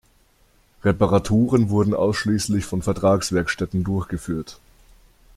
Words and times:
Reparaturen 0.83 1.69
wurden 1.69 1.93
ausschließlich 1.93 2.65
von 2.65 2.81
Vertragswerkstätten 2.81 3.83
durchgeführt. 3.83 4.59